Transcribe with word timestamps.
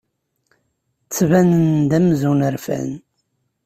Ttbanen-d 1.05 1.91
amzun 1.97 2.39
rfan. 2.55 2.91